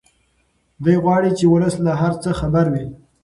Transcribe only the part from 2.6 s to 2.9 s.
وي.